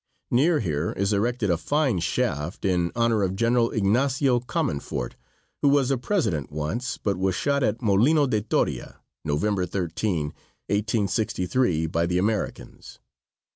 [0.31, 5.15] Near here is erected a fine shaft in honor of General Ignacio Comonfort,
[5.61, 10.33] who was a President once, but was shot at Molino de Toria, November 13,
[10.69, 12.97] 1863, by the Americans.